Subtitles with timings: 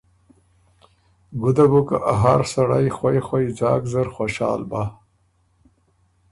[1.41, 4.83] ګُده بو که ا هر سړئ خوئ خوئ ځاک زر خوشال بۀ۔